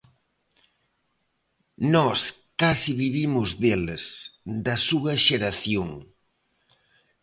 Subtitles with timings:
[1.93, 2.19] Nós
[2.59, 4.03] case vivimos deles,
[4.65, 5.89] da súa xeración.